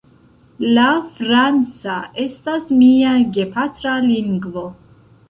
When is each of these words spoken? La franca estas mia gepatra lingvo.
La 0.77 0.85
franca 1.19 1.97
estas 2.23 2.71
mia 2.79 3.13
gepatra 3.37 3.93
lingvo. 4.07 4.65